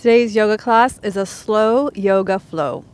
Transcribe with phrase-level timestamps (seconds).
[0.00, 2.84] Today's yoga class is a slow yoga flow.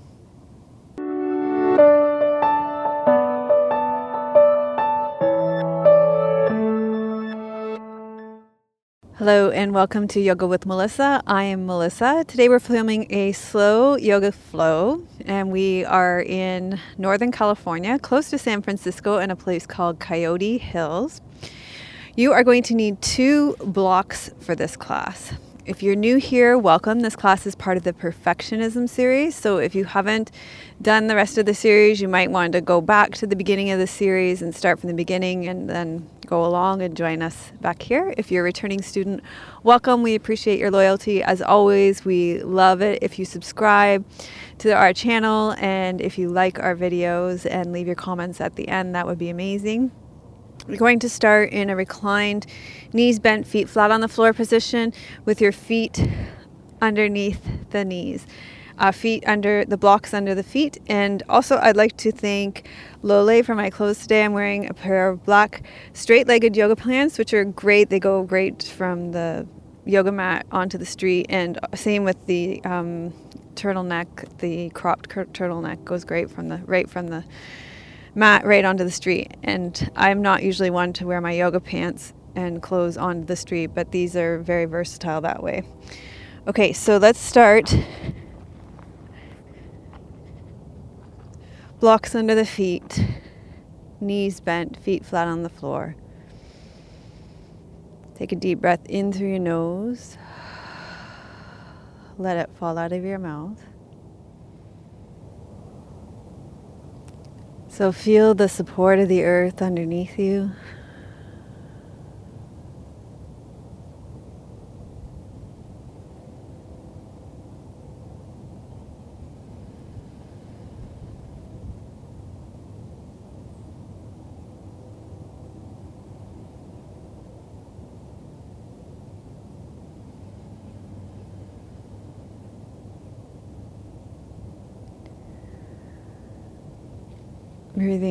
[9.19, 11.23] Hello and welcome to Yoga with Melissa.
[11.27, 12.25] I am Melissa.
[12.27, 18.39] Today we're filming a slow yoga flow and we are in Northern California, close to
[18.39, 21.21] San Francisco, in a place called Coyote Hills.
[22.17, 25.35] You are going to need two blocks for this class.
[25.67, 27.01] If you're new here, welcome.
[27.01, 29.35] This class is part of the perfectionism series.
[29.35, 30.31] So if you haven't
[30.83, 33.71] done the rest of the series, you might want to go back to the beginning
[33.71, 37.51] of the series and start from the beginning and then go along and join us
[37.63, 38.13] back here.
[38.19, 39.23] If you're a returning student,
[39.63, 40.03] welcome.
[40.03, 41.23] We appreciate your loyalty.
[41.23, 44.05] As always, we love it if you subscribe
[44.59, 48.69] to our channel and if you like our videos and leave your comments at the
[48.69, 49.93] end, that would be amazing.
[50.67, 52.47] We're going to start in a reclined,
[52.95, 54.95] knees bent, feet flat on the floor position
[55.27, 56.09] with your feet
[56.81, 58.27] underneath the knees.
[58.79, 60.79] Uh, feet under the blocks under the feet.
[60.89, 62.67] And also, I'd like to thank
[63.03, 64.25] Lole for my clothes today.
[64.25, 67.91] I'm wearing a pair of black straight legged yoga pants, which are great.
[67.91, 69.47] They go great from the
[69.85, 71.27] yoga mat onto the street.
[71.29, 73.13] And same with the um,
[73.55, 77.23] turtleneck, the cropped turtleneck goes great from the right from the
[78.15, 79.37] mat right onto the street.
[79.43, 83.69] And I'm not usually one to wear my yoga pants and clothes onto the street,
[83.75, 85.63] but these are very versatile that way.
[86.47, 87.75] Okay, so let's start.
[91.81, 93.05] Blocks under the feet,
[94.01, 95.97] knees bent, feet flat on the floor.
[98.15, 100.17] Take a deep breath in through your nose.
[102.17, 103.61] Let it fall out of your mouth.
[107.75, 110.53] So feel the support of the earth underneath you.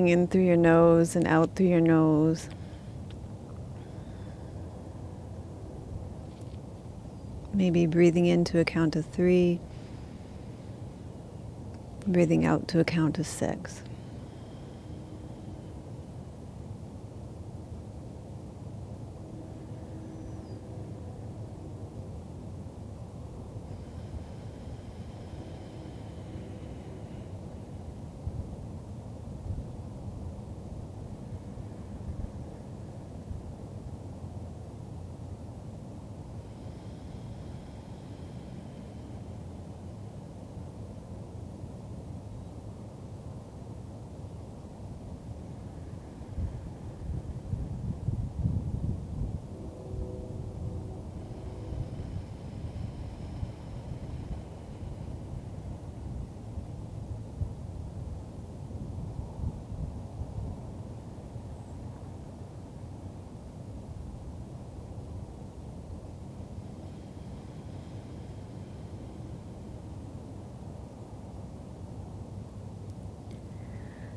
[0.03, 2.49] Breathing in through your nose and out through your nose.
[7.53, 9.61] Maybe breathing in to a count of three,
[12.05, 13.81] breathing out to a count of six.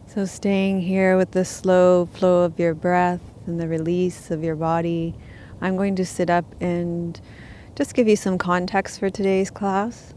[0.09, 4.55] So, staying here with the slow flow of your breath and the release of your
[4.55, 5.15] body,
[5.61, 7.21] I'm going to sit up and
[7.75, 10.15] just give you some context for today's class.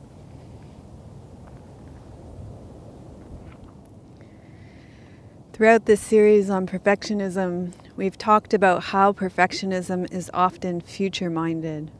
[5.53, 11.91] Throughout this series on perfectionism, we've talked about how perfectionism is often future minded.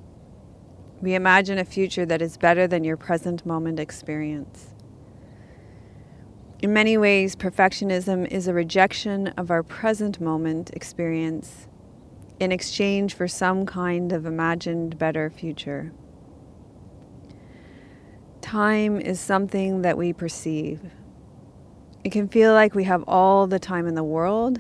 [1.01, 4.75] We imagine a future that is better than your present moment experience.
[6.61, 11.69] In many ways, perfectionism is a rejection of our present moment experience
[12.37, 15.93] in exchange for some kind of imagined better future.
[18.41, 20.81] Time is something that we perceive.
[22.03, 24.59] It can feel like we have all the time in the world,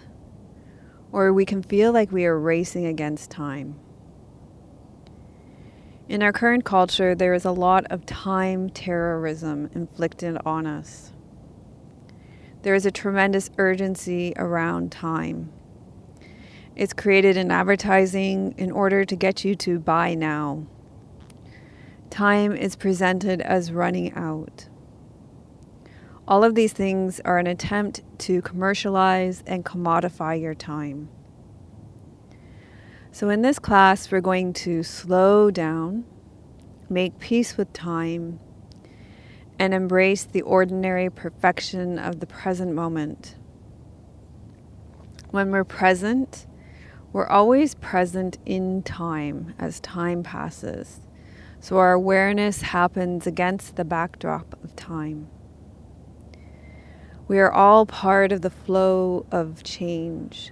[1.11, 3.77] or we can feel like we are racing against time.
[6.07, 11.11] In our current culture, there is a lot of time terrorism inflicted on us.
[12.61, 15.51] There is a tremendous urgency around time.
[16.75, 20.65] It's created in advertising in order to get you to buy now.
[22.09, 24.67] Time is presented as running out.
[26.27, 31.09] All of these things are an attempt to commercialize and commodify your time.
[33.11, 36.05] So, in this class, we're going to slow down,
[36.89, 38.39] make peace with time,
[39.59, 43.35] and embrace the ordinary perfection of the present moment.
[45.31, 46.47] When we're present,
[47.11, 51.01] we're always present in time as time passes.
[51.59, 55.27] So our awareness happens against the backdrop of time.
[57.27, 60.51] We are all part of the flow of change.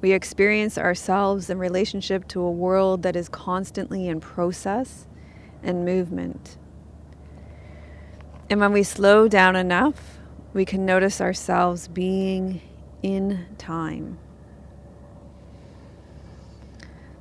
[0.00, 5.06] We experience ourselves in relationship to a world that is constantly in process
[5.62, 6.56] and movement.
[8.50, 10.18] And when we slow down enough,
[10.54, 12.62] we can notice ourselves being
[13.02, 14.18] in time.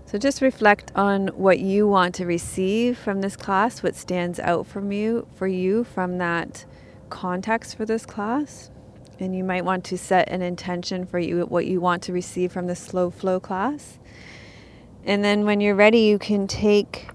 [0.05, 4.65] So just reflect on what you want to receive from this class, what stands out
[4.65, 6.63] from you for you from that
[7.09, 8.71] context for this class.
[9.19, 12.53] And you might want to set an intention for you what you want to receive
[12.53, 13.99] from the slow flow class.
[15.03, 17.09] And then when you're ready, you can take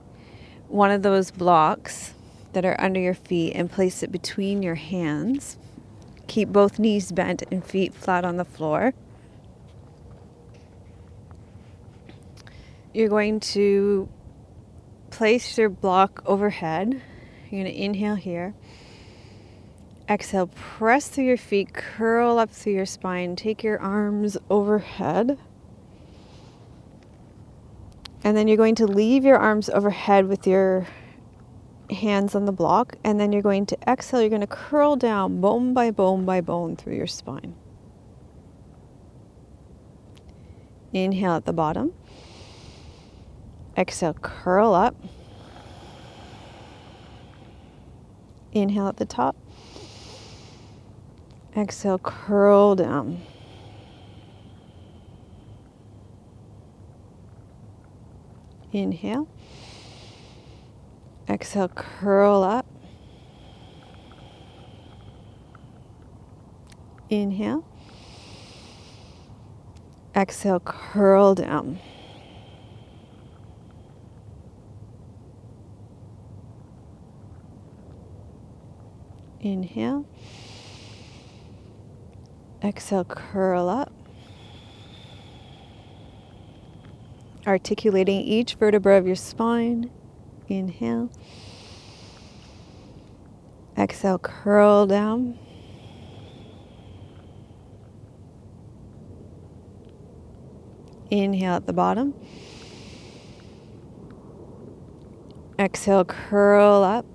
[0.69, 2.13] one of those blocks
[2.53, 5.57] that are under your feet and place it between your hands.
[6.27, 8.95] Keep both knees bent and feet flat on the floor.
[12.93, 14.09] you're going to
[15.11, 17.01] place your block overhead.
[17.51, 18.55] You're going to inhale here.
[20.09, 25.39] Exhale, press through your feet, curl up through your spine, take your arms overhead.
[28.25, 30.87] And then you're going to leave your arms overhead with your
[31.93, 32.97] hands on the block.
[33.05, 36.41] And then you're going to exhale, you're going to curl down bone by bone by
[36.41, 37.55] bone through your spine.
[40.93, 41.93] Inhale at the bottom.
[43.77, 44.95] Exhale, curl up.
[48.53, 49.35] Inhale at the top.
[51.57, 53.23] Exhale, curl down.
[58.73, 59.29] Inhale.
[61.33, 62.67] Exhale, curl up.
[67.09, 67.65] Inhale.
[70.15, 71.79] Exhale, curl down.
[79.41, 80.05] Inhale.
[82.63, 83.91] Exhale, curl up.
[87.47, 89.91] Articulating each vertebra of your spine.
[90.53, 91.11] Inhale.
[93.79, 95.39] Exhale, curl down.
[101.11, 102.13] Inhale at the bottom.
[105.59, 107.07] Exhale, curl up.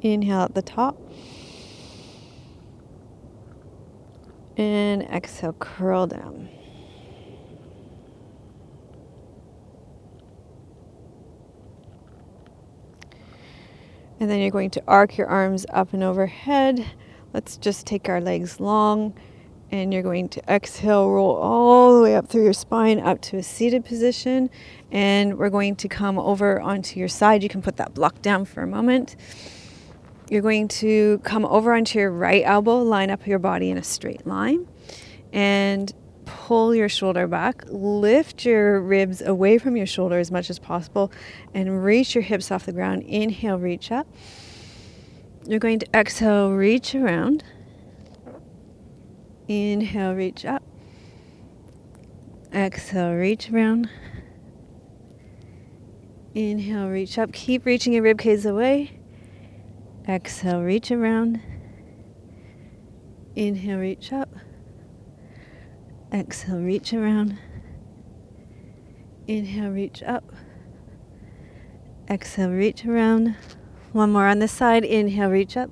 [0.00, 0.98] Inhale at the top.
[4.56, 6.48] And exhale, curl down.
[14.20, 16.84] And then you're going to arc your arms up and overhead.
[17.32, 19.14] Let's just take our legs long.
[19.70, 23.36] And you're going to exhale, roll all the way up through your spine up to
[23.36, 24.50] a seated position.
[24.90, 27.42] And we're going to come over onto your side.
[27.42, 29.16] You can put that block down for a moment.
[30.30, 33.82] You're going to come over onto your right elbow, line up your body in a
[33.82, 34.68] straight line,
[35.32, 35.90] and
[36.28, 37.64] pull your shoulder back.
[37.68, 41.10] Lift your ribs away from your shoulder as much as possible
[41.54, 43.02] and reach your hips off the ground.
[43.04, 44.06] Inhale, reach up.
[45.46, 47.42] You're going to exhale, reach around.
[49.48, 50.62] Inhale, reach up.
[52.52, 53.88] Exhale, reach around.
[56.34, 57.32] Inhale, reach up.
[57.32, 59.00] Keep reaching your rib cage away.
[60.06, 61.40] Exhale, reach around.
[63.34, 64.28] Inhale, reach up.
[66.12, 67.38] Exhale, reach around.
[69.26, 70.24] Inhale, reach up.
[72.08, 73.36] Exhale, reach around.
[73.92, 74.84] One more on this side.
[74.84, 75.70] Inhale, reach up.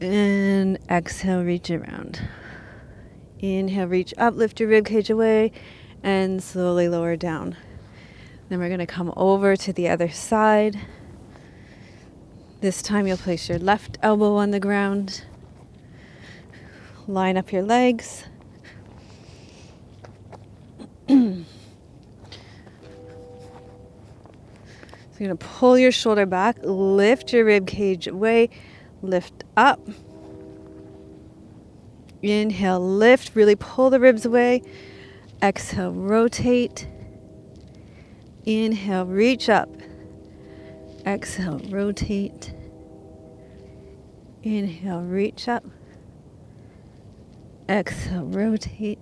[0.00, 2.20] And exhale, reach around.
[3.38, 5.52] Inhale, reach up, lift your rib cage away,
[6.02, 7.56] and slowly lower down.
[8.48, 10.76] Then we're going to come over to the other side.
[12.60, 15.24] This time you'll place your left elbow on the ground.
[17.06, 18.24] Line up your legs.
[21.12, 21.44] So
[25.18, 28.48] you're going to pull your shoulder back, lift your rib cage away,
[29.02, 29.80] lift up.
[32.22, 34.62] Inhale, lift, really pull the ribs away.
[35.42, 36.88] Exhale, rotate.
[38.44, 39.68] Inhale, reach up.
[41.04, 42.54] Exhale, rotate.
[44.44, 45.64] Inhale, reach up.
[47.68, 49.00] Exhale, rotate.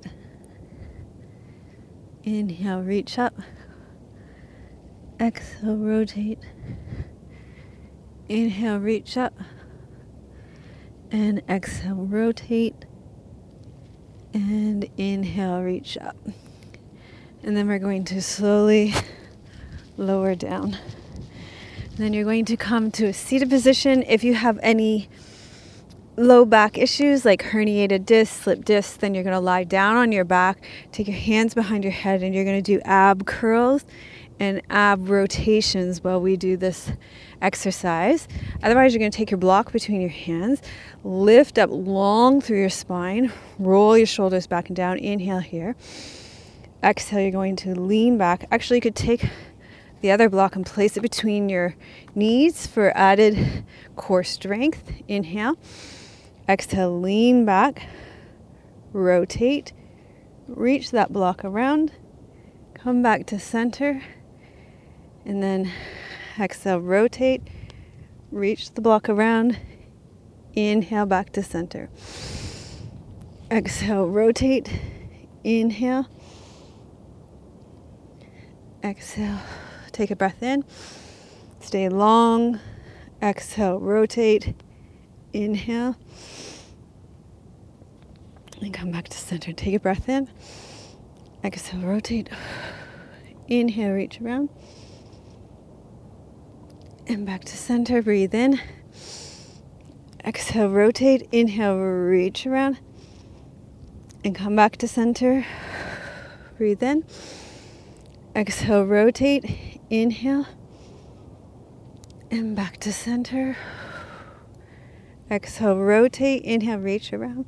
[2.23, 3.35] Inhale, reach up.
[5.19, 6.39] Exhale, rotate.
[8.29, 9.35] Inhale, reach up.
[11.11, 12.85] And exhale, rotate.
[14.35, 16.17] And inhale, reach up.
[17.43, 18.93] And then we're going to slowly
[19.97, 20.77] lower down.
[21.85, 24.03] And then you're going to come to a seated position.
[24.03, 25.09] If you have any
[26.21, 30.13] low back issues like herniated disc, slip disc, then you're going to lie down on
[30.13, 30.63] your back,
[30.93, 33.85] take your hands behind your head, and you're going to do ab curls
[34.39, 36.93] and ab rotations while we do this
[37.41, 38.29] exercise.
[38.63, 40.61] Otherwise, you're going to take your block between your hands,
[41.05, 44.99] lift up long through your spine, roll your shoulders back and down.
[44.99, 45.75] Inhale here.
[46.83, 48.47] Exhale, you're going to lean back.
[48.51, 49.27] Actually, you could take
[50.03, 51.77] the other block and place it between your
[52.15, 53.65] knees for added
[53.97, 54.93] core strength.
[55.09, 55.59] Inhale.
[56.51, 57.87] Exhale, lean back,
[58.93, 59.73] rotate,
[60.49, 61.93] reach that block around,
[62.75, 64.03] come back to center,
[65.25, 65.71] and then
[66.41, 67.41] exhale, rotate,
[68.33, 69.61] reach the block around,
[70.53, 71.89] inhale back to center.
[73.49, 74.73] Exhale, rotate,
[75.45, 76.09] inhale,
[78.83, 79.39] exhale,
[79.93, 80.65] take a breath in,
[81.61, 82.59] stay long,
[83.23, 84.53] exhale, rotate,
[85.33, 85.97] inhale.
[88.61, 89.53] And come back to center.
[89.53, 90.29] Take a breath in.
[91.43, 92.29] Exhale, rotate.
[93.49, 94.51] Inhale, reach around.
[97.07, 98.03] And back to center.
[98.03, 98.61] Breathe in.
[100.25, 101.27] Exhale, rotate.
[101.33, 102.79] Inhale, reach around.
[104.23, 105.47] And come back to center.
[106.59, 107.05] Breathe in.
[108.37, 109.81] Exhale, rotate.
[109.89, 110.47] Inhale.
[112.31, 113.57] And back to center.
[115.31, 116.43] Exhale, rotate.
[116.43, 117.47] Inhale, reach around.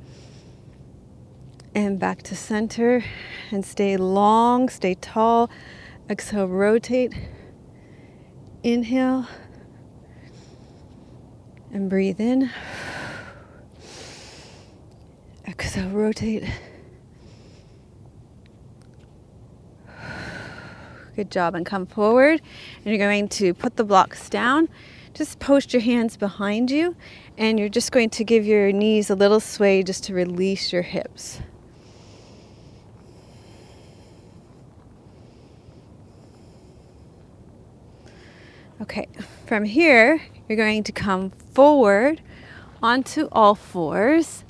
[1.75, 3.03] And back to center.
[3.51, 5.49] And stay long, stay tall.
[6.09, 7.13] Exhale, rotate.
[8.63, 9.27] Inhale.
[11.73, 12.49] And breathe in.
[15.45, 16.49] Exhale, rotate.
[21.17, 21.53] Good job.
[21.53, 22.41] And come forward.
[22.77, 24.69] And you're going to put the blocks down.
[25.13, 26.95] Just post your hands behind you.
[27.37, 30.81] And you're just going to give your knees a little sway just to release your
[30.81, 31.39] hips.
[38.81, 39.07] Okay,
[39.45, 42.21] from here, you're going to come forward
[42.81, 44.43] onto all fours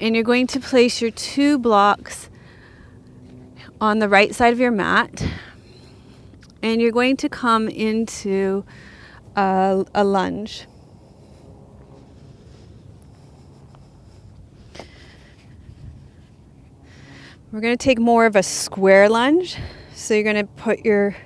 [0.00, 2.30] and you're going to place your two blocks
[3.80, 5.26] on the right side of your mat
[6.62, 8.64] and you're going to come into
[9.36, 10.66] a, a lunge.
[17.52, 19.56] We're going to take more of a square lunge.
[19.94, 21.16] So you're going to put your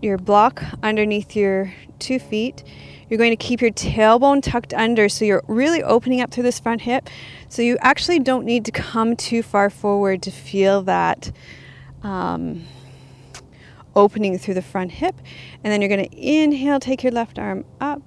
[0.00, 2.64] your block underneath your two feet.
[3.08, 6.58] You're going to keep your tailbone tucked under so you're really opening up through this
[6.58, 7.08] front hip.
[7.48, 11.30] So you actually don't need to come too far forward to feel that
[12.02, 12.64] um,
[13.94, 15.16] opening through the front hip.
[15.62, 18.02] And then you're going to inhale, take your left arm up.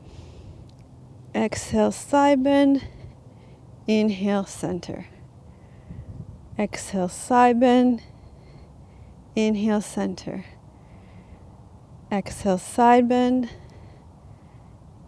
[1.33, 2.87] Exhale, side bend.
[3.87, 5.07] Inhale, center.
[6.57, 8.01] Exhale, side bend.
[9.35, 10.45] Inhale, center.
[12.11, 13.49] Exhale, side bend.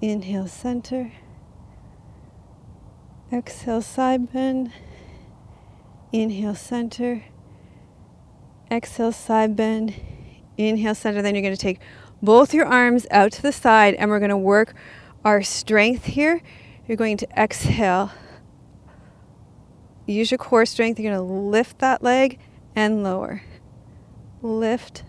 [0.02, 1.12] Inhale, center.
[3.32, 4.72] Exhale, side bend.
[6.12, 7.24] Inhale, center.
[8.70, 9.96] Exhale, side bend.
[10.58, 11.22] Inhale, center.
[11.22, 11.80] Then you're going to take
[12.22, 14.74] both your arms out to the side and we're going to work
[15.24, 16.42] our strength here.
[16.88, 18.12] You're going to exhale.
[20.06, 21.00] Use your core strength.
[21.00, 22.40] You're going to lift that leg
[22.76, 23.44] and lower.
[24.42, 25.04] Lift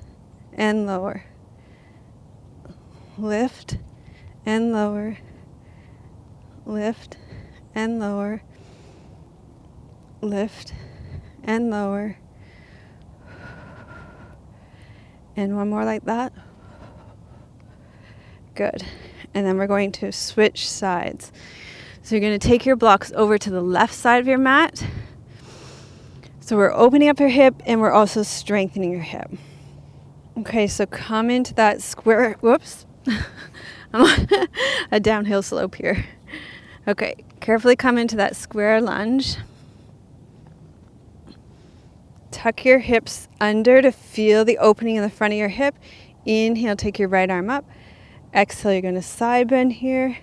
[0.53, 1.25] and lower
[3.19, 3.79] lift
[4.47, 5.19] and lower,
[6.65, 7.17] lift
[7.75, 8.43] and lower,
[10.21, 10.73] lift
[11.43, 12.19] and lower.
[15.39, 16.33] And one more like that.
[18.57, 18.83] Good.
[19.33, 21.31] And then we're going to switch sides.
[22.03, 24.85] So you're going to take your blocks over to the left side of your mat.
[26.41, 29.31] So we're opening up your hip and we're also strengthening your hip.
[30.39, 32.33] Okay, so come into that square.
[32.41, 32.85] Whoops.
[33.93, 34.49] I'm on
[34.91, 36.05] a downhill slope here.
[36.89, 39.37] Okay, carefully come into that square lunge.
[42.31, 45.75] Tuck your hips under to feel the opening in the front of your hip.
[46.27, 47.65] Inhale, take your right arm up.
[48.35, 50.19] Exhale, you're going to side bend here.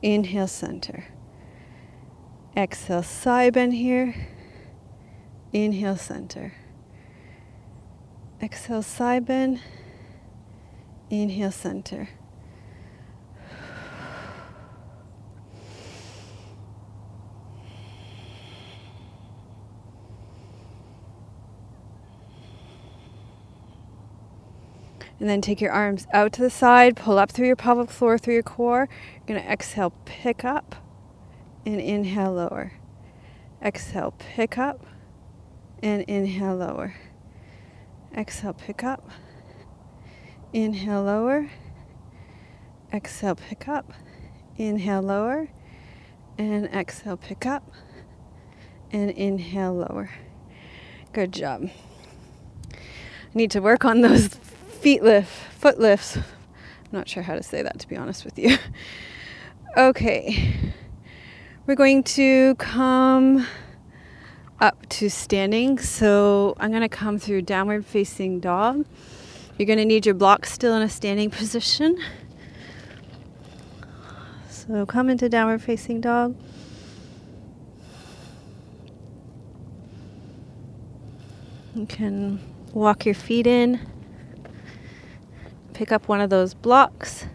[0.00, 1.06] Inhale, center.
[2.56, 4.14] Exhale, side bend here.
[5.52, 6.52] Inhale, center.
[8.40, 9.60] Exhale, side bend.
[11.10, 12.08] Inhale, center.
[25.20, 28.18] And then take your arms out to the side, pull up through your pelvic floor,
[28.18, 28.88] through your core.
[29.26, 30.76] You're to exhale, pick up,
[31.66, 32.72] and inhale, lower.
[33.62, 34.86] Exhale, pick up,
[35.82, 36.94] and inhale, lower.
[38.16, 39.10] Exhale, pick up,
[40.52, 41.50] inhale, lower.
[42.92, 43.92] Exhale, pick up,
[44.56, 45.48] inhale, lower.
[46.38, 47.68] And exhale, pick up,
[48.92, 50.10] and inhale, lower.
[51.12, 51.68] Good job.
[52.72, 52.78] I
[53.34, 54.28] need to work on those
[54.78, 56.16] feet lift, foot lifts.
[56.16, 56.24] I'm
[56.92, 58.56] not sure how to say that to be honest with you.
[59.76, 60.72] Okay.
[61.66, 63.46] We're going to come
[64.60, 65.78] up to standing.
[65.78, 68.86] So I'm going to come through downward facing dog.
[69.56, 71.98] You're going to need your block still in a standing position.
[74.48, 76.34] So come into downward facing dog.
[81.74, 82.40] You can
[82.72, 83.78] walk your feet in
[85.78, 87.26] pick up one of those blocks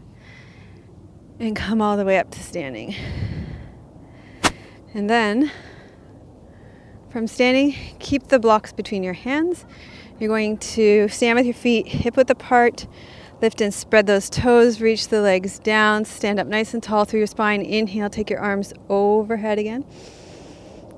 [1.40, 2.94] and come all the way up to standing.
[4.94, 5.50] And then
[7.10, 9.66] from standing, keep the blocks between your hands.
[10.20, 12.86] You're going to stand with your feet hip width apart,
[13.42, 17.22] lift and spread those toes, reach the legs down, stand up nice and tall through
[17.22, 17.62] your spine.
[17.62, 19.86] Inhale, take your arms overhead again.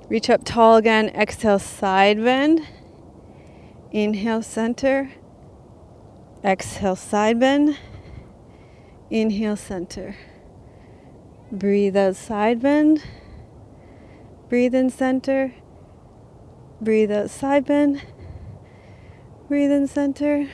[0.10, 1.10] Reach up tall again.
[1.10, 2.68] Exhale, side bend.
[3.92, 5.12] Inhale, center.
[6.46, 7.76] Exhale, side bend.
[9.10, 10.16] Inhale, center.
[11.52, 13.02] Breathe out, side bend.
[14.48, 15.56] Breathe in, center.
[16.80, 18.04] Breathe out, side bend.
[19.48, 20.48] Breathe in, center.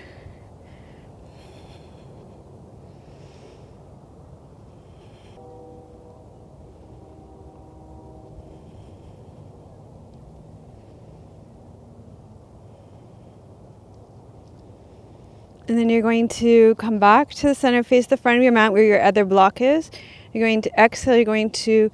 [15.72, 18.52] And then you're going to come back to the center, face the front of your
[18.52, 19.90] mat where your other block is.
[20.34, 21.90] You're going to exhale, you're going to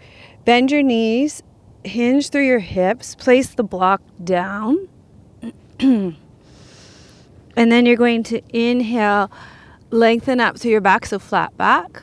[0.45, 1.43] bend your knees,
[1.83, 4.89] hinge through your hips, place the block down.
[5.79, 6.15] and
[7.55, 9.29] then you're going to inhale,
[9.91, 12.01] lengthen up through your back, so flat back.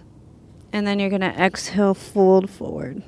[0.72, 3.02] And then you're going to exhale, fold forward.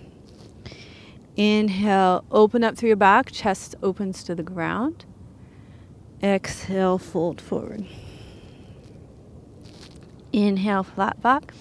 [1.37, 5.05] Inhale, open up through your back, chest opens to the ground.
[6.21, 7.87] Exhale, fold forward.
[10.37, 11.55] Inhale, flat back.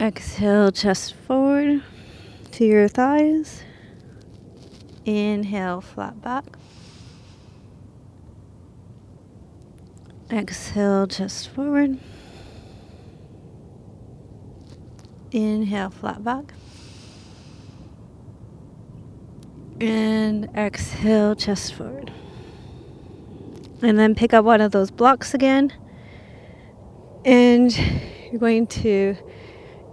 [0.00, 1.84] Exhale, chest forward
[2.50, 3.62] to your thighs.
[5.04, 6.44] Inhale, flat back.
[10.32, 12.00] Exhale, chest forward.
[15.30, 16.54] Inhale, flat back.
[19.80, 22.10] And exhale, chest forward.
[23.82, 25.72] And then pick up one of those blocks again.
[27.24, 27.76] And
[28.30, 29.16] you're going to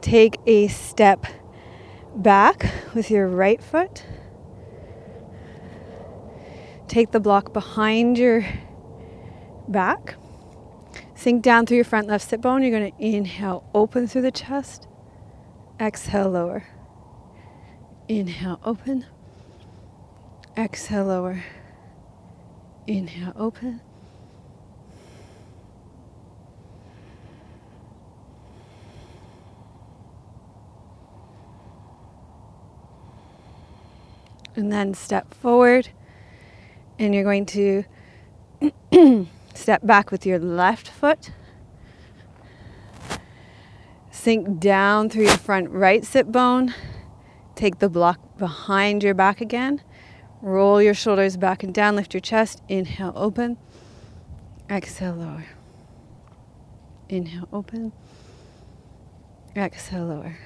[0.01, 1.25] take a step
[2.15, 4.05] back with your right foot.
[6.87, 8.45] Take the block behind your
[9.67, 10.15] back.
[11.15, 12.63] Sink down through your front left sit bone.
[12.63, 14.87] You're going to inhale, open through the chest.
[15.79, 16.65] Exhale, lower.
[18.07, 19.05] Inhale, open.
[20.55, 21.43] Exhale, lower.
[22.87, 23.81] Inhale, open.
[34.55, 35.89] And then step forward,
[36.97, 37.83] and you're going to
[39.53, 41.31] step back with your left foot.
[44.09, 46.73] Sink down through your front right sit bone.
[47.53, 49.81] Take the block behind your back again.
[50.41, 52.61] Roll your shoulders back and down, lift your chest.
[52.69, 53.57] Inhale, open.
[54.69, 55.45] Exhale, lower.
[57.09, 57.91] Inhale, open.
[59.55, 60.37] Exhale, lower.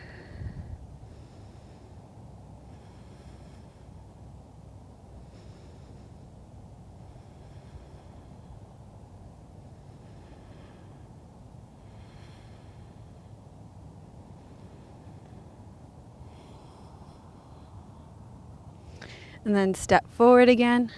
[19.52, 20.90] and then step forward again.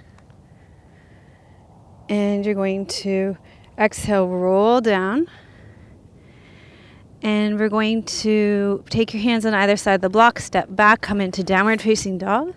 [2.07, 3.35] And you're going to
[3.79, 5.27] exhale, roll down.
[7.23, 11.01] And we're going to take your hands on either side of the block, step back,
[11.01, 12.53] come into downward facing dog.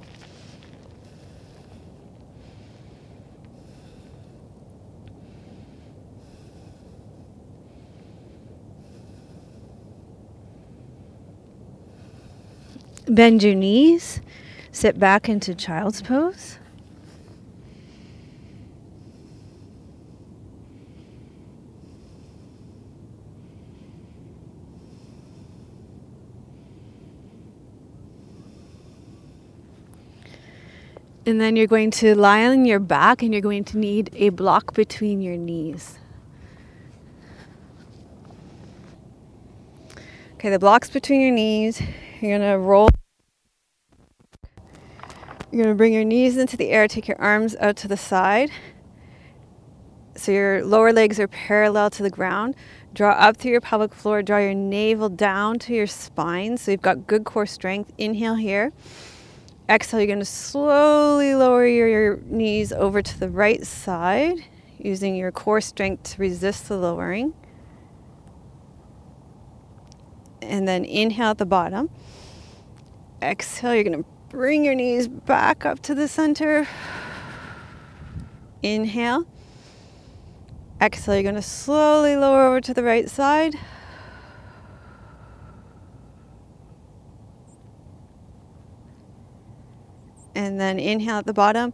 [13.08, 14.20] Bend your knees
[14.76, 16.58] sit back into child's pose.
[31.24, 34.28] And then you're going to lie on your back and you're going to need a
[34.28, 35.98] block between your knees.
[40.34, 41.80] Okay, the block's between your knees.
[42.20, 42.90] You're going to roll.
[45.52, 47.96] You're going to bring your knees into the air, take your arms out to the
[47.96, 48.50] side.
[50.16, 52.56] So your lower legs are parallel to the ground.
[52.94, 56.56] Draw up through your pelvic floor, draw your navel down to your spine.
[56.56, 57.92] So you've got good core strength.
[57.96, 58.72] Inhale here.
[59.68, 64.38] Exhale, you're going to slowly lower your, your, knees over to the right side
[64.78, 67.34] using your core strength to resist the lowering.
[70.40, 71.90] And then inhale at the bottom.
[73.20, 76.66] Exhale, you're going to bring your knees back up to the center.
[78.62, 79.26] Inhale.
[80.80, 83.54] Exhale, you're going to slowly lower over to the right side.
[90.34, 91.72] And then inhale at the bottom.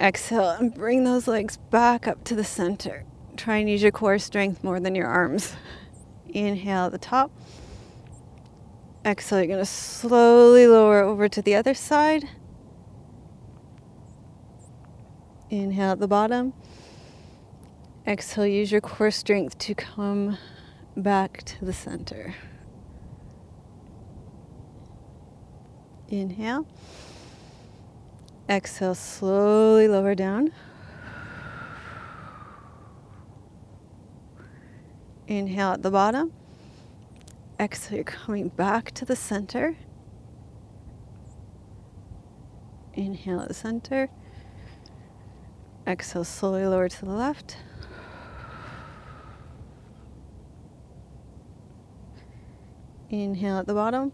[0.00, 3.04] Exhale and bring those legs back up to the center.
[3.36, 5.54] Try and use your core strength more than your arms.
[6.28, 7.30] Inhale at the top.
[9.04, 12.28] Exhale, you're going to slowly lower over to the other side.
[15.50, 16.52] Inhale at the bottom.
[18.06, 20.38] Exhale, use your core strength to come
[20.96, 22.34] back to the center.
[26.08, 26.66] Inhale.
[28.48, 30.52] Exhale, slowly lower down.
[35.26, 36.32] Inhale at the bottom.
[37.62, 39.76] Exhale, you're coming back to the center.
[42.94, 44.08] Inhale at the center.
[45.86, 47.58] Exhale, slowly lower to the left.
[53.10, 54.10] Inhale at the bottom.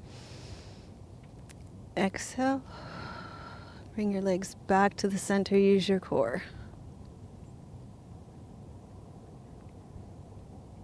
[1.96, 2.62] Exhale.
[3.94, 6.42] Bring your legs back to the center, use your core.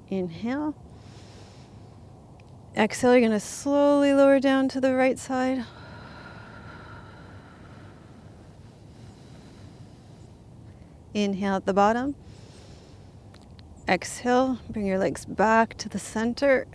[0.08, 0.74] Inhale.
[2.76, 5.64] Exhale, you're going to slowly lower down to the right side.
[11.12, 12.16] Inhale at the bottom.
[13.86, 16.66] Exhale, bring your legs back to the center.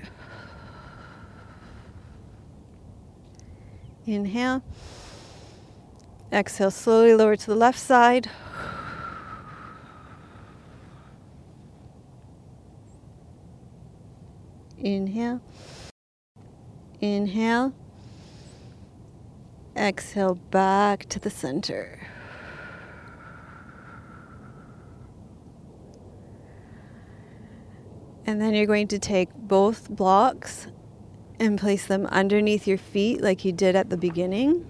[4.06, 4.64] Inhale.
[6.32, 8.30] Exhale, slowly lower to the left side.
[14.78, 15.42] Inhale.
[17.02, 17.74] Inhale.
[19.76, 22.08] Exhale back to the center.
[28.26, 30.68] And then you're going to take both blocks
[31.40, 34.70] and place them underneath your feet like you did at the beginning.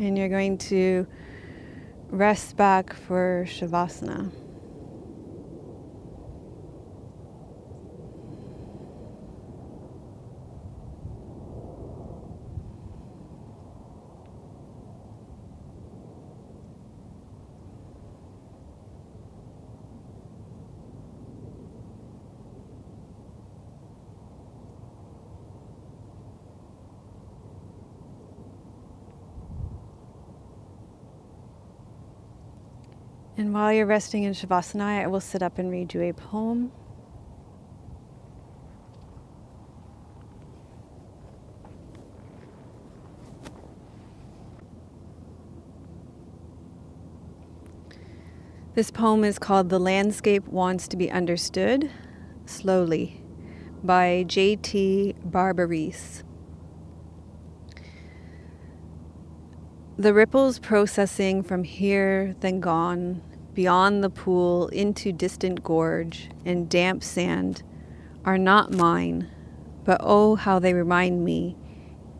[0.00, 1.06] And you're going to
[2.12, 4.30] rest back for Shavasana.
[33.34, 36.72] And while you're resting in Shavasana, I will sit up and read you a poem.
[48.74, 51.88] This poem is called The Landscape Wants to Be Understood
[52.46, 53.22] Slowly
[53.84, 55.14] by J.T.
[55.24, 56.24] Barbarese.
[59.96, 63.22] The ripples processing from here, then gone,
[63.54, 67.62] beyond the pool into distant gorge and damp sand,
[68.24, 69.30] are not mine,
[69.84, 71.56] but oh, how they remind me,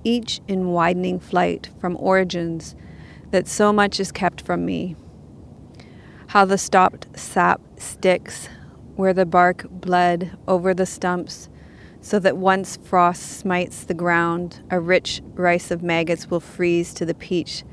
[0.04, 2.74] each in widening flight from origins
[3.30, 4.96] that so much is kept from me.
[6.28, 8.48] How the stopped sap sticks
[8.96, 11.48] where the bark bled over the stumps,
[12.00, 17.06] so that once frost smites the ground, a rich rice of maggots will freeze to
[17.06, 17.64] the peach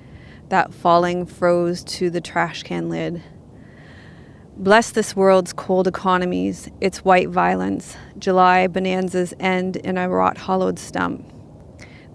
[0.49, 3.23] that falling froze to the trash can lid.
[4.59, 7.95] Bless this world's cold economies, its white violence.
[8.17, 11.25] July bonanzas end in a rot hollowed stump.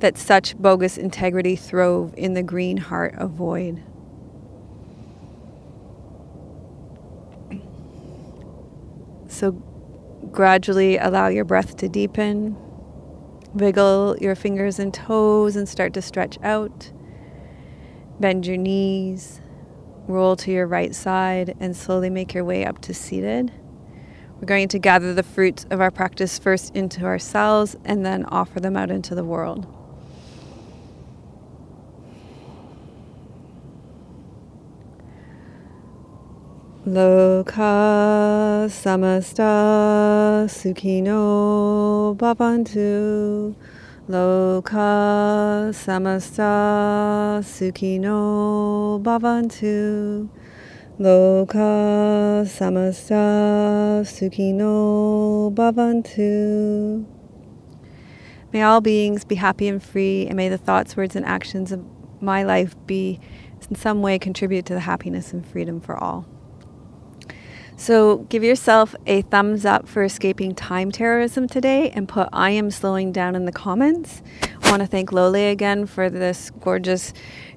[0.01, 3.83] That such bogus integrity throve in the green heart of void.
[9.27, 9.53] So
[10.31, 12.59] gradually allow your breath to deepen.
[13.55, 16.93] Wiggle your fingers and toes and start to stretch out.
[18.21, 19.41] Bend your knees.
[20.07, 23.53] Roll to your right side and slowly make your way up to seated.
[24.41, 28.61] We're going to gather the fruits of our practice first into ourselves and then offer
[28.61, 29.67] them out into the world.
[36.87, 43.55] Loka samasta sukhino bhavantu.
[44.07, 50.29] Loka samasta sukhino bhavantu.
[51.01, 57.07] Loka samasta sukhino bhavantu.
[58.53, 61.83] May all beings be happy and free, and may the thoughts, words, and actions of
[62.21, 63.19] my life be
[63.71, 66.27] in some way contribute to the happiness and freedom for all.
[67.77, 72.71] So give yourself a thumbs up for escaping time terrorism today and put I am
[72.71, 74.23] slowing down in the comments.
[74.63, 77.13] I want to thank Lole again for this gorgeous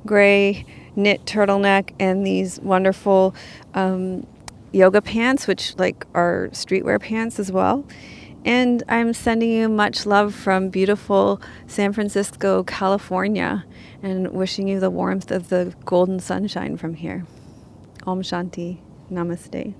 [0.06, 3.36] gray knit turtleneck and these wonderful
[3.76, 4.26] um,
[4.72, 7.86] yoga pants, which like are streetwear pants as well.
[8.44, 13.66] And I'm sending you much love from beautiful San Francisco, California,
[14.02, 17.26] and wishing you the warmth of the golden sunshine from here.
[18.06, 18.80] Om Shanti.
[19.12, 19.74] Namaste.